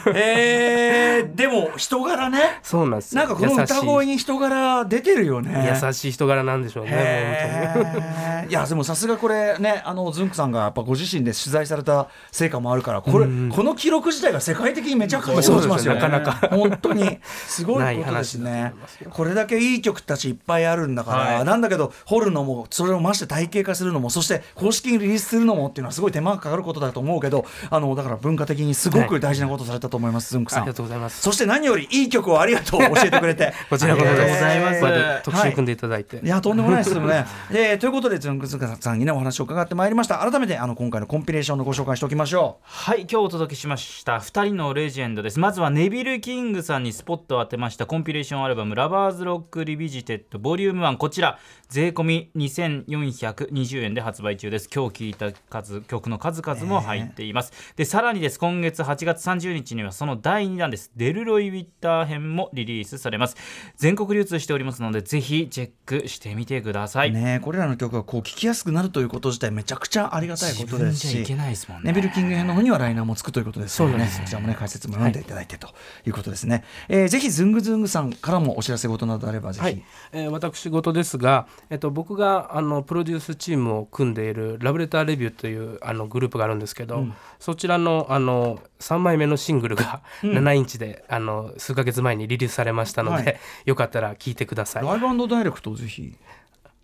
[0.08, 2.60] えー、でも人柄ね。
[2.62, 5.80] そうなんですなんかこの歌声に人柄出てるよね。
[5.84, 16.47] 優しい人柄なんでしょうねいやでもさすがこれねあのズンクさんがやっぱご自身で取材された成果もあるからこれ、うん、この記録自体が世界的にめちゃくちゃしますよね、なかなか。
[16.49, 17.20] 本当に。
[17.47, 18.74] すごいことですね。
[19.10, 30.62] これだけいい曲たちいっぱいあるんだから、はい、なんだけど掘るのもそれを増して体系化するのもそして公式にリリースするのもっていうのはすごい手間がかかることだと思うけどあのだから文化的にすごく大事なことされたと思います、はい、ズンクさん。
[30.64, 31.22] ありがとうございます。
[31.22, 33.54] そして何よりいい曲をありがとう教えてくれて。
[33.70, 40.18] こちらこそでございます、特集組んでいただいて、い、やとんでもないですよね、 えー、ということでズンクさんにねお話を伺ってまいりました。
[40.18, 42.64] 改めてあの今回のコンピレーションのご紹介しておきましょう。
[42.66, 44.18] はい今日お届けしました。
[44.18, 45.39] 2人のレジェンドです。
[45.39, 51.38] まずはネビル・キングさんにスポットを当てましたコンピレーションアルバム「ラバーズ・ロック・リビジテッドボリューム1こちら
[51.70, 54.70] 税込み2420円で発売中です。
[54.74, 58.39] 今日聴いた数曲の数々も入っています、えー、でさらにです。
[58.39, 60.91] 今月8月30日にはその第2弾です。
[60.95, 63.36] デルロイ・ウィッター編もリリースされます。
[63.75, 67.11] 全国流通しておりますのでぜひチェックしてみてください。
[67.11, 71.91] ねこれらの曲がこう聴きやすくなるということ自体めちゃくちゃありがたいことですしいけないですもんね。
[71.91, 75.23] ネビル・キング編の方にはライナーもつくということですのでねそちらもね解説も読んでい。
[75.23, 75.69] ただいてと
[76.05, 94.84] いうことですね、はい、えー、ぜひズングズングさんからもお知らせ事などあればぜひ、はい、えー、私事ですが、えっと、僕があのプロデュースチームを組んでいるラブレターレビューというあのグループがあるんですけど、うん、そちらのあの3枚目のシングルが7インチで、うん、あの数か月前にリリースされましたので、はい、よかったら聴いてください。
[94.86, 96.15] ライブダイレクトぜひ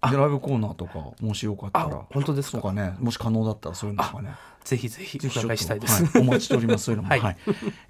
[0.02, 2.06] ライブコーナーとかもしよかったら。
[2.12, 2.96] 本当ですかね。
[3.00, 4.34] もし可能だったらそういうのとかね
[4.70, 6.84] ぜひぜひお願いしたいです、はい、お待ちしております。
[6.86, 7.10] そういうのも。
[7.12, 7.38] はい、はい、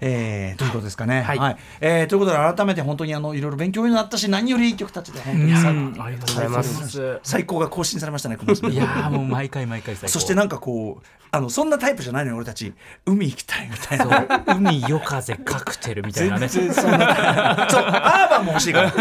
[0.00, 1.20] えー、ということですかね。
[1.20, 7.20] はい、はい、えー、ということで改めて本当にあのいろいろ勉強になったし何よりいい曲たちで本当にありがとうございます。
[7.22, 8.38] 最高が更新されましたね
[8.70, 10.12] いやもう毎回毎回最高。
[10.12, 12.72] そしてなんかこうあのそんなタイプじゃないのよ俺たち
[13.06, 14.44] 海行きたいみたいな。
[14.56, 16.48] 海夜風カクテルみたいなね。
[16.48, 16.98] 全然そんな
[17.70, 18.92] そうアーバンも欲しいから、ね、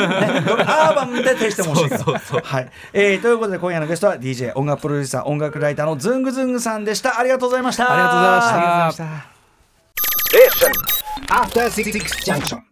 [0.68, 2.42] アーバンでテイストも欲しいから。
[2.44, 7.20] はい、えー、ということで今夜のゲストは DJ 音楽プロデューサー音楽ライターのズングズングさんでした。
[7.20, 8.56] ありがとうございましたありがとうございました。
[8.56, 9.24] ありがとうございまし
[12.56, 12.69] た。